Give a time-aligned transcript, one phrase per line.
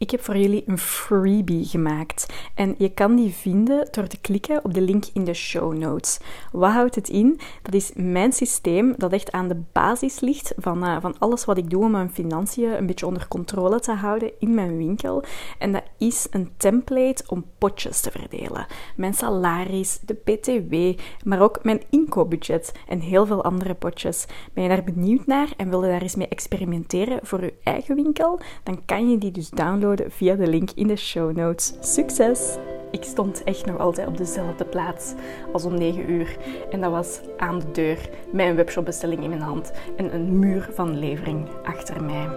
[0.00, 4.64] Ik heb voor jullie een freebie gemaakt en je kan die vinden door te klikken
[4.64, 6.18] op de link in de show notes.
[6.52, 7.40] Wat houdt het in?
[7.62, 11.58] Dat is mijn systeem dat echt aan de basis ligt van, uh, van alles wat
[11.58, 15.24] ik doe om mijn financiën een beetje onder controle te houden in mijn winkel.
[15.58, 18.66] En dat is een template om potjes te verdelen.
[18.96, 24.26] Mijn salaris, de BTW, maar ook mijn inkoopbudget en heel veel andere potjes.
[24.52, 27.94] Ben je daar benieuwd naar en wil je daar eens mee experimenteren voor je eigen
[27.94, 28.40] winkel?
[28.62, 31.72] Dan kan je die dus downloaden via de link in de show notes.
[31.80, 32.56] Succes!
[32.90, 35.14] Ik stond echt nog altijd op dezelfde plaats
[35.52, 36.36] als om 9 uur.
[36.70, 40.98] En dat was aan de deur, een webshopbestelling in mijn hand en een muur van
[40.98, 42.28] levering achter mij.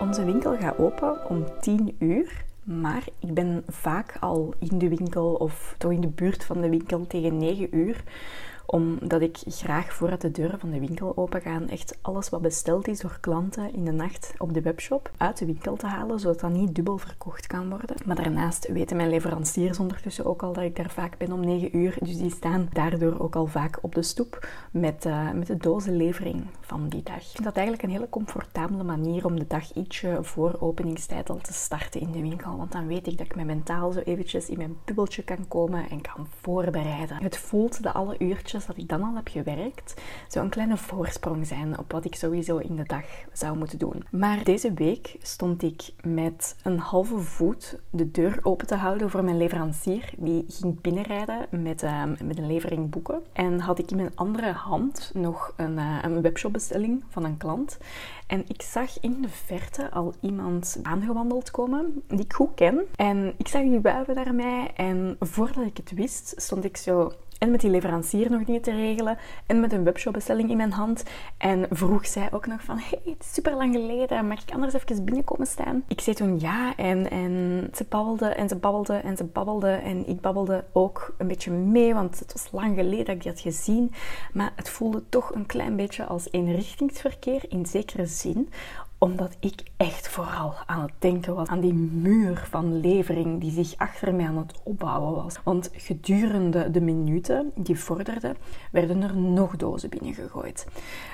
[0.00, 2.44] Onze winkel gaat open om 10 uur.
[2.64, 6.68] Maar ik ben vaak al in de winkel of toch in de buurt van de
[6.68, 8.02] winkel tegen 9 uur
[8.66, 13.00] omdat ik graag voordat de deuren van de winkel opengaan, echt alles wat besteld is
[13.00, 16.50] door klanten in de nacht op de webshop uit de winkel te halen, zodat dat
[16.50, 17.96] niet dubbel verkocht kan worden.
[18.04, 21.76] Maar daarnaast weten mijn leveranciers ondertussen ook al dat ik daar vaak ben om 9
[21.76, 21.96] uur.
[22.00, 26.88] Dus die staan daardoor ook al vaak op de stoep met, uh, met de van
[26.88, 27.16] die dag.
[27.16, 31.38] Ik vind dat eigenlijk een hele comfortabele manier om de dag ietsje voor openingstijd al
[31.38, 32.56] te starten in de winkel.
[32.56, 35.90] Want dan weet ik dat ik met mentaal zo eventjes in mijn bubbeltje kan komen
[35.90, 37.22] en kan voorbereiden.
[37.22, 39.94] Het voelt de alle uurtjes dat ik dan al heb gewerkt,
[40.28, 44.04] zou een kleine voorsprong zijn op wat ik sowieso in de dag zou moeten doen.
[44.10, 49.24] Maar deze week stond ik met een halve voet de deur open te houden voor
[49.24, 50.12] mijn leverancier.
[50.16, 53.22] Die ging binnenrijden met, uh, met een levering boeken.
[53.32, 57.78] En had ik in mijn andere hand nog een, uh, een webshopbestelling van een klant.
[58.26, 62.80] En ik zag in de verte al iemand aangewandeld komen die ik goed ken.
[62.94, 64.70] En ik zag die wuiven naar mij.
[64.74, 67.12] En voordat ik het wist, stond ik zo
[67.44, 71.02] en met die leverancier nog dingen te regelen en met een webshopbestelling in mijn hand.
[71.36, 74.74] En vroeg zij ook nog van, hey, het is super lang geleden, mag ik anders
[74.74, 75.84] even binnenkomen staan?
[75.88, 80.08] Ik zei toen ja en, en ze babbelde en ze babbelde en ze babbelde en
[80.08, 83.40] ik babbelde ook een beetje mee, want het was lang geleden dat ik die had
[83.40, 83.92] gezien.
[84.32, 88.50] Maar het voelde toch een klein beetje als eenrichtingsverkeer in zekere zin,
[89.04, 93.74] omdat ik echt vooral aan het denken was aan die muur van levering die zich
[93.76, 95.38] achter mij aan het opbouwen was.
[95.42, 98.36] Want gedurende de minuten die vorderden,
[98.70, 100.66] werden er nog dozen binnengegooid.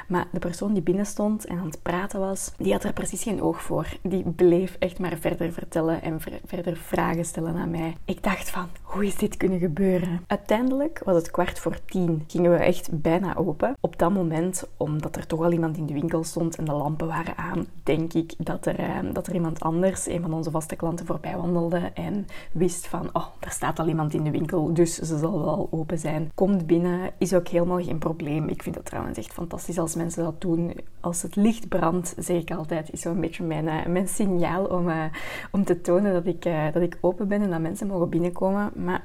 [0.09, 3.23] Maar de persoon die binnen stond en aan het praten was, die had er precies
[3.23, 3.87] geen oog voor.
[4.03, 7.97] Die bleef echt maar verder vertellen en verder vragen stellen aan mij.
[8.05, 10.25] Ik dacht van, hoe is dit kunnen gebeuren?
[10.27, 12.25] Uiteindelijk was het kwart voor tien.
[12.27, 13.77] Gingen we echt bijna open.
[13.81, 17.07] Op dat moment, omdat er toch al iemand in de winkel stond en de lampen
[17.07, 20.77] waren aan, denk ik dat er, eh, dat er iemand anders, een van onze vaste
[20.77, 24.95] klanten, voorbij wandelde en wist van, oh, er staat al iemand in de winkel, dus
[24.95, 26.31] ze zal wel open zijn.
[26.35, 28.49] Komt binnen, is ook helemaal geen probleem.
[28.49, 30.75] Ik vind dat trouwens echt fantastisch als mensen dat doen.
[31.01, 34.89] Als het licht brandt, zeg ik altijd, is zo'n beetje mijn, uh, mijn signaal om,
[34.89, 35.05] uh,
[35.51, 36.43] om te tonen dat ik,
[36.73, 38.71] dat ik open ben en dat mensen mogen binnenkomen.
[38.75, 39.05] Maar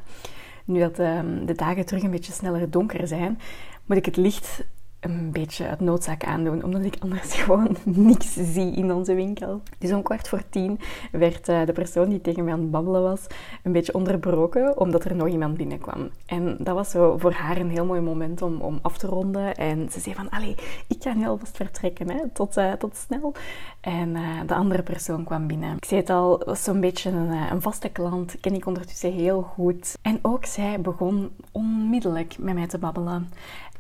[0.66, 3.40] nu dat ehm, de dagen terug een beetje sneller donker zijn,
[3.86, 4.66] moet ik het licht
[5.06, 9.62] een beetje het noodzaak aandoen, omdat ik anders gewoon niks zie in onze winkel.
[9.78, 10.80] Dus om kwart voor tien
[11.12, 13.28] werd uh, de persoon die tegen mij aan het babbelen was
[13.64, 16.10] een beetje onderbroken, omdat er nog iemand binnenkwam.
[16.26, 19.56] En dat was zo voor haar een heel mooi moment om, om af te ronden.
[19.56, 20.56] En ze zei van, allee,
[20.88, 23.34] ik ga nu alvast vertrekken, hè, tot, uh, tot snel.
[23.82, 25.76] En uh, de andere persoon kwam binnen.
[25.76, 29.42] Ik zei het al, was zo'n beetje een, een vaste klant, ken ik ondertussen heel
[29.42, 29.98] goed.
[30.02, 33.30] En ook zij begon onmiddellijk met mij te babbelen.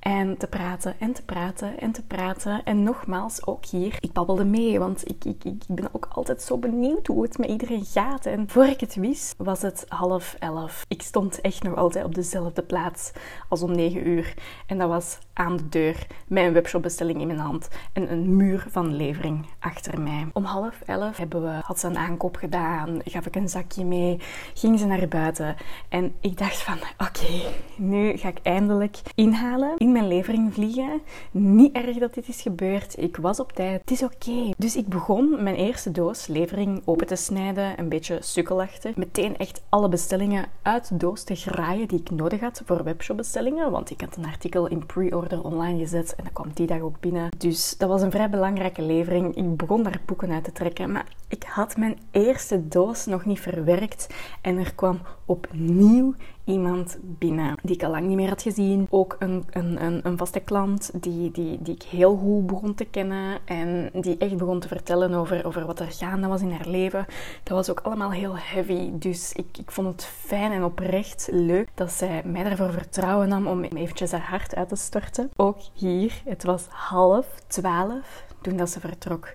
[0.08, 2.64] En te praten en te praten en te praten.
[2.64, 6.58] En nogmaals, ook hier, ik babbelde mee, want ik, ik, ik ben ook altijd zo
[6.58, 8.26] benieuwd hoe het met iedereen gaat.
[8.26, 10.86] En voor ik het wist, was het half elf.
[10.88, 13.12] Ik stond echt nog altijd op dezelfde plaats
[13.50, 14.34] als om negen uur.
[14.68, 18.96] En dat was aan de deur, een webshopbestelling in mijn hand en een muur van
[18.96, 20.28] levering achter mij.
[20.34, 24.20] Om half elf hebben we, had ze een aankoop gedaan, gaf ik een zakje mee,
[24.54, 25.56] ging ze naar buiten.
[25.90, 26.78] En ik dacht van,
[27.08, 27.42] oké,
[27.76, 31.02] nu ga ik eindelijk inhalen in mijn levering vliegen.
[31.32, 32.98] Niet erg dat dit is gebeurd.
[32.98, 33.82] Ik was op tijd.
[33.82, 34.52] Het is oké.
[34.58, 37.80] Dus ik begon mijn eerste doos levering open te snijden.
[37.80, 38.96] Een beetje sukkelachtig.
[38.96, 43.72] Meteen echt alle bestellingen uit de doos te graaien die ik nodig had voor webshopbestellingen.
[43.72, 47.00] Want ik had een artikel in pre-order online gezet en dat kwam die dag ook
[47.00, 47.30] binnen.
[47.38, 49.36] Dus dat was een vrij belangrijke levering.
[49.36, 50.92] Ik begon daar boeken uit te trekken.
[50.92, 54.08] Maar ik had mijn eerste doos nog niet verwerkt.
[54.42, 56.14] En er kwam opnieuw
[56.44, 58.88] iemand binnen die ik al lang niet meer had gezien.
[58.90, 63.40] Ook een, een, een, vaste klant die, die, die ik heel goed begon te kennen
[63.46, 67.06] en die echt begon te vertellen over, over wat er gaande was in haar leven.
[67.44, 68.90] Dat was ook allemaal heel heavy.
[68.94, 73.48] Dus ik, ik vond het fijn en oprecht leuk dat zij mij daarvoor vertrouwen nam
[73.48, 75.32] om eventjes haar hart uit te storten.
[75.36, 79.34] Ook hier, het was half twaalf toen dat ze vertrok.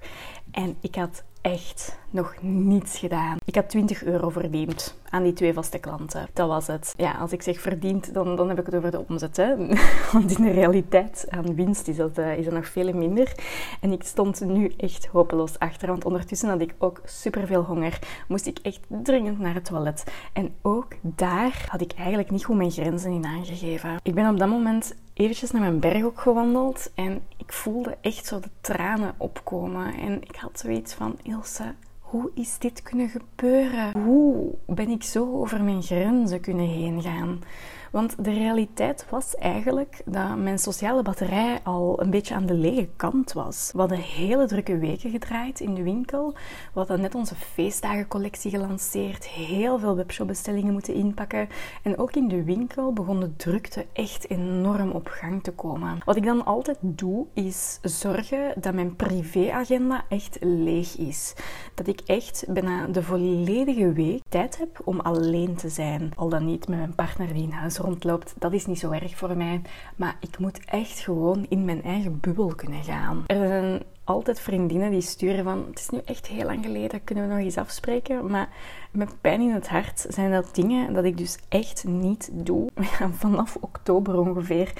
[0.50, 3.36] En ik had echt nog niets gedaan.
[3.44, 6.28] Ik had 20 euro verdiend aan die twee vaste klanten.
[6.32, 6.94] Dat was het.
[6.96, 9.36] Ja, als ik zeg verdiend, dan, dan heb ik het over de omzet.
[9.36, 9.56] Hè?
[10.12, 13.32] Want in de realiteit aan winst is dat, uh, is nog veel minder.
[13.80, 15.88] En ik stond nu echt hopeloos achter.
[15.88, 17.98] Want ondertussen had ik ook superveel honger.
[18.28, 20.04] Moest ik echt dringend naar het toilet.
[20.32, 23.96] En ook daar had ik eigenlijk niet goed mijn grenzen in aangegeven.
[24.02, 26.90] Ik ben op dat moment eventjes naar mijn berg ook gewandeld.
[26.94, 29.94] En ik voelde echt zo de tranen opkomen.
[29.94, 34.02] En ik had zoiets van, Ilse, hoe is dit kunnen gebeuren?
[34.02, 37.42] Hoe ben ik zo over mijn grenzen kunnen heen gaan?
[37.90, 42.88] Want de realiteit was eigenlijk dat mijn sociale batterij al een beetje aan de lege
[42.96, 43.70] kant was.
[43.72, 46.32] We hadden hele drukke weken gedraaid in de winkel.
[46.72, 51.48] We hadden net onze feestdagencollectie gelanceerd, heel veel webshopbestellingen moeten inpakken.
[51.82, 55.98] En ook in de winkel begon de drukte echt enorm op gang te komen.
[56.04, 61.34] Wat ik dan altijd doe, is zorgen dat mijn privéagenda echt leeg is.
[61.74, 66.12] Dat ik echt bijna de volledige week tijd heb om alleen te zijn.
[66.16, 69.16] Al dan niet met mijn partner die in huis rondloopt, dat is niet zo erg
[69.16, 69.62] voor mij.
[69.96, 73.24] Maar ik moet echt gewoon in mijn eigen bubbel kunnen gaan.
[73.26, 75.64] Er zijn altijd vriendinnen die sturen van...
[75.70, 78.30] Het is nu echt heel lang geleden, kunnen we nog eens afspreken?
[78.30, 78.48] Maar
[78.90, 82.68] met pijn in het hart zijn dat dingen dat ik dus echt niet doe.
[83.18, 84.72] Vanaf oktober ongeveer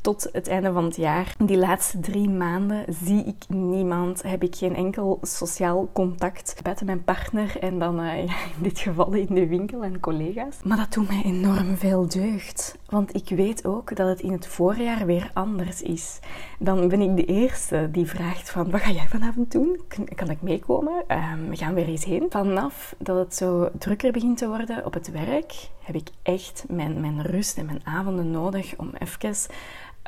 [0.00, 1.34] tot het einde van het jaar.
[1.44, 7.04] Die laatste drie maanden zie ik niemand, heb ik geen enkel sociaal contact buiten mijn
[7.04, 8.28] partner en dan uh, in
[8.62, 10.56] dit geval in de winkel en collega's.
[10.64, 12.78] Maar dat doet mij enorm veel deugd.
[12.88, 16.18] Want ik weet ook dat het in het voorjaar weer anders is.
[16.58, 19.80] Dan ben ik de eerste die vraagt van, wat ga jij vanavond doen?
[20.14, 21.04] Kan ik meekomen?
[21.08, 22.26] Um, we gaan weer eens heen.
[22.28, 27.00] Vanaf dat het zo drukker begint te worden op het werk, heb ik echt mijn,
[27.00, 29.40] mijn rust en mijn avonden nodig om even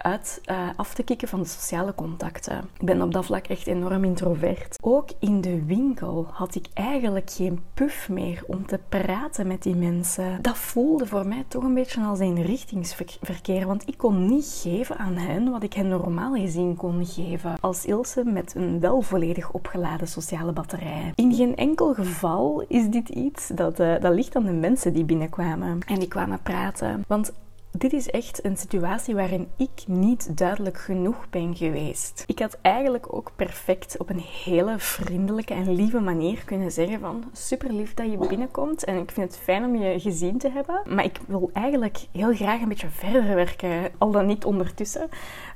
[0.03, 2.69] uit uh, af te kicken van de sociale contacten.
[2.79, 4.79] Ik ben op dat vlak echt enorm introvert.
[4.81, 9.75] Ook in de winkel had ik eigenlijk geen puff meer om te praten met die
[9.75, 10.43] mensen.
[10.43, 14.99] Dat voelde voor mij toch een beetje als een richtingsverkeer, want ik kon niet geven
[14.99, 17.57] aan hen wat ik hen normaal gezien kon geven.
[17.61, 21.13] Als Ilse met een wel volledig opgeladen sociale batterij.
[21.15, 25.05] In geen enkel geval is dit iets dat, uh, dat ligt aan de mensen die
[25.05, 27.05] binnenkwamen en die kwamen praten.
[27.07, 27.33] Want
[27.71, 32.25] dit is echt een situatie waarin ik niet duidelijk genoeg ben geweest.
[32.27, 37.25] Ik had eigenlijk ook perfect op een hele vriendelijke en lieve manier kunnen zeggen van
[37.33, 40.83] super lief dat je binnenkomt en ik vind het fijn om je gezien te hebben,
[40.87, 45.09] maar ik wil eigenlijk heel graag een beetje verder werken, al dan niet ondertussen.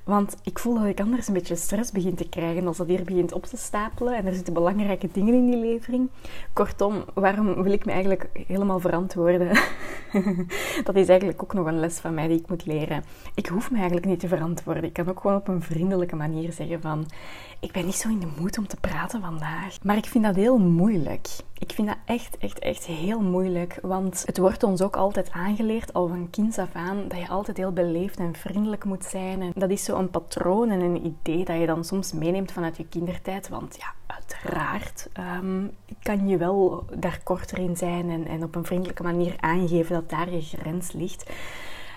[0.04, 3.04] Want ik voel dat ik anders een beetje stress begin te krijgen als dat hier
[3.04, 6.10] begint op te stapelen en er zitten belangrijke dingen in die levering.
[6.52, 9.48] Kortom, waarom wil ik me eigenlijk helemaal verantwoorden?
[10.84, 13.04] dat is eigenlijk ook nog een les van mij die ik moet leren.
[13.34, 14.84] Ik hoef me eigenlijk niet te verantwoorden.
[14.84, 17.06] Ik kan ook gewoon op een vriendelijke manier zeggen van
[17.60, 19.82] ik ben niet zo in de moed om te praten vandaag.
[19.82, 21.28] Maar ik vind dat heel moeilijk.
[21.62, 23.78] Ik vind dat echt, echt, echt heel moeilijk.
[23.82, 27.56] Want het wordt ons ook altijd aangeleerd, al van kinds af aan, dat je altijd
[27.56, 29.42] heel beleefd en vriendelijk moet zijn.
[29.42, 32.76] En dat is zo een patroon en een idee dat je dan soms meeneemt vanuit
[32.76, 33.48] je kindertijd.
[33.48, 35.08] Want ja, uiteraard
[35.42, 35.70] um,
[36.02, 40.10] kan je wel daar korter in zijn en, en op een vriendelijke manier aangeven dat
[40.10, 41.30] daar je grens ligt.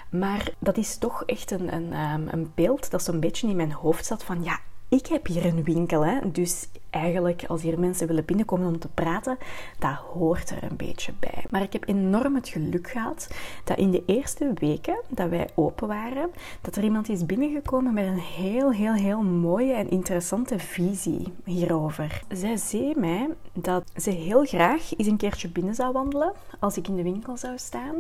[0.10, 3.72] Maar dat is toch echt een, een, ehm, een beeld dat zo'n beetje in mijn
[3.72, 4.60] hoofd zat van ja,
[4.90, 8.88] ik heb hier een winkel, hè, dus eigenlijk als hier mensen willen binnenkomen om te
[8.88, 9.38] praten,
[9.80, 11.46] dat hoort er een beetje bij.
[11.50, 13.28] Maar ik heb enorm het geluk gehad
[13.64, 16.30] dat in de eerste weken dat wij open waren,
[16.62, 22.24] dat er iemand is binnengekomen met een heel, heel, heel mooie en interessante visie hierover.
[22.30, 26.88] Zij zei mij dat ze heel graag eens een keertje binnen zou wandelen als ik
[26.88, 27.96] in de winkel zou staan.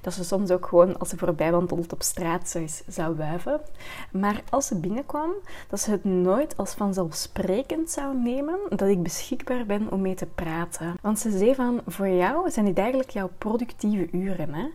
[0.00, 3.60] Dat ze soms ook gewoon als ze voorbij wandelt op straat zou, zou wuiven.
[4.12, 5.30] Maar als ze binnenkwam,
[5.68, 8.36] dat ze het nooit als vanzelfsprekend zou nemen
[8.68, 10.94] dat ik beschikbaar ben om mee te praten.
[11.02, 14.54] Want ze zei van, voor jou zijn dit eigenlijk jouw productieve uren.
[14.54, 14.66] Hè?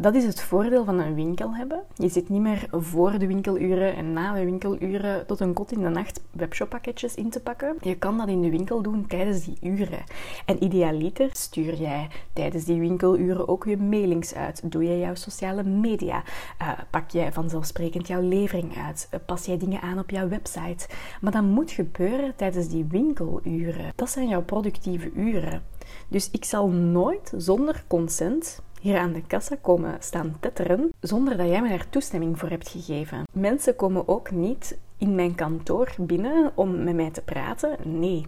[0.00, 1.82] Dat is het voordeel van een winkel hebben.
[1.94, 5.80] Je zit niet meer voor de winkeluren en na de winkeluren tot een kot in
[5.80, 7.76] de nacht webshoppakketjes in te pakken.
[7.80, 10.04] Je kan dat in de winkel doen tijdens die uren.
[10.46, 14.72] En idealiter stuur jij tijdens die winkeluren ook je mailings uit.
[14.72, 16.22] Doe jij jouw sociale media.
[16.62, 19.08] Uh, pak jij vanzelfsprekend jouw levering uit.
[19.14, 20.88] Uh, pas jij dingen aan op jouw website.
[21.20, 23.92] Maar dat moet gebeuren tijdens die winkeluren.
[23.94, 25.62] Dat zijn jouw productieve uren.
[26.08, 31.48] Dus ik zal nooit zonder consent hier aan de kassa komen staan tetteren zonder dat
[31.48, 33.22] jij me daar toestemming voor hebt gegeven.
[33.32, 37.76] Mensen komen ook niet in mijn kantoor binnen om met mij te praten.
[37.84, 38.26] Nee,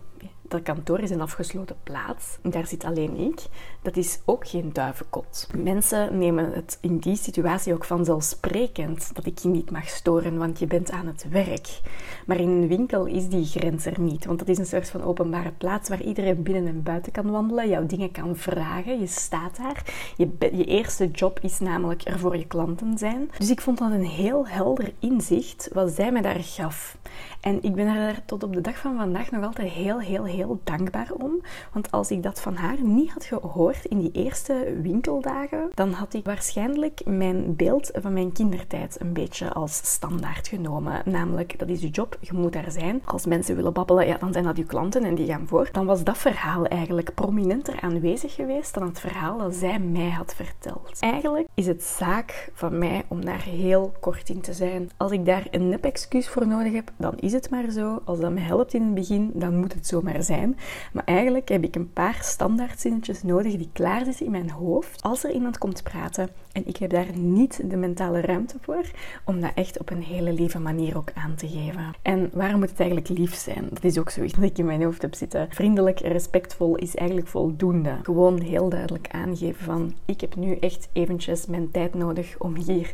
[0.52, 2.38] dat kantoor is een afgesloten plaats.
[2.42, 3.40] Daar zit alleen ik.
[3.82, 5.48] Dat is ook geen duivenkot.
[5.56, 10.58] Mensen nemen het in die situatie ook vanzelfsprekend dat ik je niet mag storen, want
[10.58, 11.80] je bent aan het werk.
[12.26, 15.02] Maar in een winkel is die grens er niet, want dat is een soort van
[15.02, 19.00] openbare plaats waar iedereen binnen en buiten kan wandelen, jouw dingen kan vragen.
[19.00, 19.84] Je staat daar.
[20.16, 23.30] Je, je eerste job is namelijk er voor je klanten zijn.
[23.38, 26.96] Dus ik vond dat een heel helder inzicht wat zij mij daar gaf.
[27.40, 30.41] En ik ben er tot op de dag van vandaag nog altijd heel, heel, heel
[30.64, 31.40] dankbaar om.
[31.72, 36.14] Want als ik dat van haar niet had gehoord in die eerste winkeldagen, dan had
[36.14, 41.02] ik waarschijnlijk mijn beeld van mijn kindertijd een beetje als standaard genomen.
[41.04, 43.02] Namelijk, dat is je job, je moet daar zijn.
[43.04, 45.68] Als mensen willen babbelen, ja, dan zijn dat je klanten en die gaan voor.
[45.72, 50.34] Dan was dat verhaal eigenlijk prominenter aanwezig geweest dan het verhaal dat zij mij had
[50.34, 50.96] verteld.
[51.00, 54.90] Eigenlijk is het zaak van mij om daar heel kort in te zijn.
[54.96, 58.00] Als ik daar een nep-excuus voor nodig heb, dan is het maar zo.
[58.04, 60.58] Als dat me helpt in het begin, dan moet het zomaar zijn.
[60.92, 65.24] Maar eigenlijk heb ik een paar standaardzinnetjes nodig die klaar zitten in mijn hoofd als
[65.24, 66.28] er iemand komt praten.
[66.52, 68.90] En ik heb daar niet de mentale ruimte voor
[69.24, 71.94] om dat echt op een hele lieve manier ook aan te geven.
[72.02, 73.68] En waarom moet het eigenlijk lief zijn?
[73.72, 75.46] Dat is ook zoiets dat ik in mijn hoofd heb zitten.
[75.50, 77.98] Vriendelijk, respectvol is eigenlijk voldoende.
[78.02, 82.92] Gewoon heel duidelijk aangeven van ik heb nu echt eventjes mijn tijd nodig om hier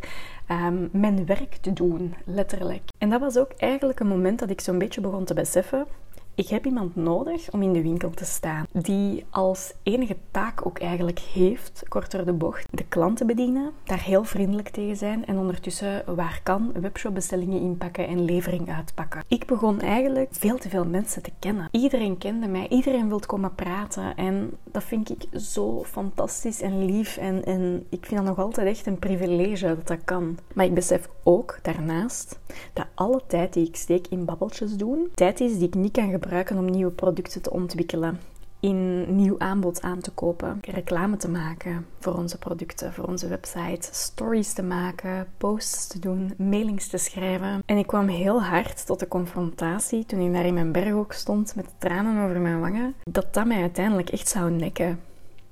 [0.51, 2.83] um, mijn werk te doen, letterlijk.
[2.99, 5.87] En dat was ook eigenlijk een moment dat ik zo'n beetje begon te beseffen
[6.39, 8.67] ik heb iemand nodig om in de winkel te staan.
[8.73, 14.25] Die als enige taak ook eigenlijk heeft, korter de bocht, de klanten bedienen, daar heel
[14.25, 19.25] vriendelijk tegen zijn en ondertussen waar kan webshopbestellingen inpakken en levering uitpakken.
[19.29, 21.69] Ik begon eigenlijk veel te veel mensen te kennen.
[21.71, 27.17] Iedereen kende mij, iedereen wilde komen praten en dat vind ik zo fantastisch en lief
[27.17, 30.39] en, en ik vind dat nog altijd echt een privilege dat dat kan.
[30.55, 32.39] Maar ik besef ook daarnaast
[32.73, 36.11] dat alle tijd die ik steek in babbeltjes doen, tijd is die ik niet kan
[36.11, 38.21] gebruiken om nieuwe producten te ontwikkelen,
[38.61, 43.89] in nieuw aanbod aan te kopen, reclame te maken voor onze producten, voor onze website,
[43.91, 47.63] stories te maken, posts te doen, mailings te schrijven.
[47.67, 51.55] En ik kwam heel hard tot de confrontatie toen ik daar in mijn berghoek stond
[51.57, 54.99] met tranen over mijn wangen, dat dat mij uiteindelijk echt zou nekken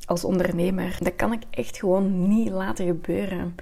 [0.04, 0.96] als ondernemer.
[1.00, 3.54] Dat kan ik echt gewoon niet laten gebeuren.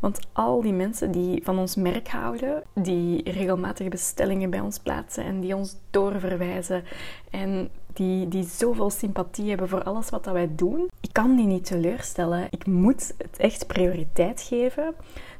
[0.00, 5.24] Want al die mensen die van ons merk houden, die regelmatige bestellingen bij ons plaatsen
[5.24, 6.84] en die ons doorverwijzen
[7.30, 11.46] en die, die zoveel sympathie hebben voor alles wat dat wij doen, ik kan die
[11.46, 12.46] niet teleurstellen.
[12.50, 14.94] Ik moet het echt prioriteit geven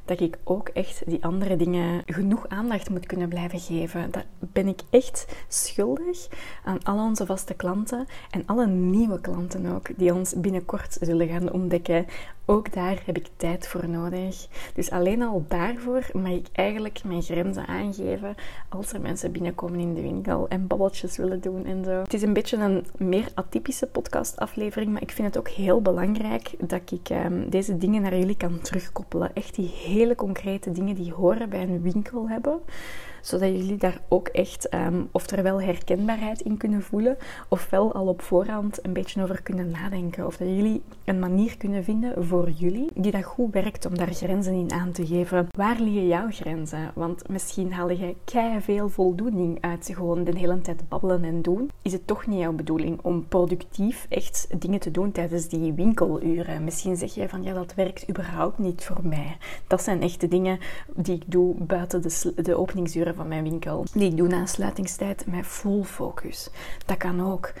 [0.05, 4.11] dat ik ook echt die andere dingen genoeg aandacht moet kunnen blijven geven.
[4.11, 6.27] Dat ben ik echt schuldig
[6.63, 11.51] aan al onze vaste klanten en alle nieuwe klanten ook, die ons binnenkort zullen gaan
[11.51, 12.05] ontdekken.
[12.45, 14.47] Ook daar heb ik tijd voor nodig.
[14.73, 18.35] Dus alleen al daarvoor mag ik eigenlijk mijn grenzen aangeven
[18.69, 21.91] als er mensen binnenkomen in de winkel en babbeltjes willen doen en zo.
[21.91, 26.51] Het is een beetje een meer atypische podcastaflevering, maar ik vind het ook heel belangrijk
[26.59, 29.33] dat ik um, deze dingen naar jullie kan terugkoppelen.
[29.33, 32.61] Echt die hele concrete dingen die horen bij een winkel hebben
[33.23, 38.85] zodat jullie daar ook echt um, oftewel herkenbaarheid in kunnen voelen, ofwel al op voorhand
[38.85, 40.25] een beetje over kunnen nadenken.
[40.25, 44.13] Of dat jullie een manier kunnen vinden voor jullie die dat goed werkt om daar
[44.13, 45.47] grenzen in aan te geven.
[45.57, 46.91] Waar liggen jouw grenzen?
[46.95, 51.69] Want misschien haal je kei veel voldoening uit gewoon de hele tijd babbelen en doen.
[51.81, 56.63] Is het toch niet jouw bedoeling om productief echt dingen te doen tijdens die winkeluren?
[56.63, 59.37] Misschien zeg je van ja, dat werkt überhaupt niet voor mij.
[59.67, 60.59] Dat zijn echt de dingen
[60.95, 63.85] die ik doe buiten de, de openingsuren van mijn winkel.
[63.93, 66.49] Die ik doe na sluitingstijd met full focus.
[66.85, 67.53] Dat kan ook.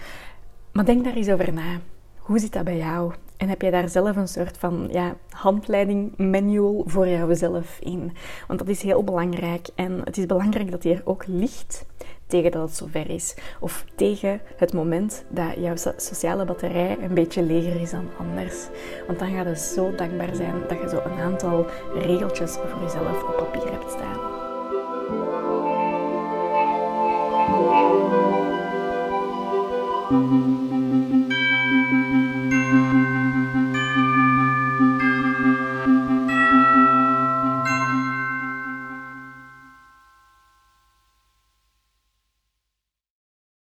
[0.71, 1.79] Maar denk daar eens over na.
[2.17, 3.13] Hoe zit dat bij jou?
[3.37, 8.11] En heb je daar zelf een soort van ja, handleiding, manual voor jouzelf in?
[8.47, 9.67] Want dat is heel belangrijk.
[9.75, 11.85] En het is belangrijk dat die er ook ligt
[12.33, 13.35] tegen dat het zover is.
[13.59, 18.67] Of tegen het moment dat jouw sociale batterij een beetje leger is dan anders.
[19.07, 23.23] Want dan ga je zo dankbaar zijn dat je zo een aantal regeltjes voor jezelf
[23.23, 24.31] op papier hebt staan.